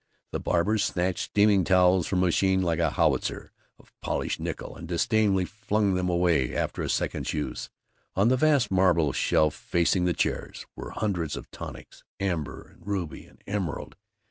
The 0.31 0.39
barbers 0.39 0.83
snatched 0.83 1.25
steaming 1.25 1.63
towels 1.63 2.07
from 2.07 2.23
a 2.23 2.25
machine 2.25 2.63
like 2.63 2.79
a 2.79 2.89
howitzer 2.89 3.51
of 3.77 3.93
polished 4.01 4.39
nickel 4.39 4.75
and 4.75 4.87
disdainfully 4.87 5.45
flung 5.45 5.93
them 5.93 6.09
away 6.09 6.55
after 6.55 6.81
a 6.81 6.89
second's 6.89 7.33
use. 7.35 7.69
On 8.15 8.27
the 8.27 8.35
vast 8.35 8.71
marble 8.71 9.13
shelf 9.13 9.53
facing 9.53 10.05
the 10.05 10.13
chairs 10.15 10.65
were 10.75 10.89
hundreds 10.89 11.35
of 11.37 11.51
tonics, 11.51 12.03
amber 12.19 12.67
and 12.69 12.87
ruby 12.87 13.27
and 13.27 13.43
emerald. 13.45 13.95